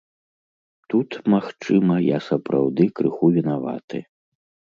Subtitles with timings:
[0.93, 4.03] Тут, магчыма, я сапраўды крыху вінаваты.